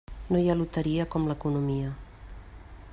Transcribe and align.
No 0.35 0.39
hi 0.43 0.47
ha 0.51 0.55
loteria 0.61 1.05
com 1.15 1.29
l'economia. 1.31 1.93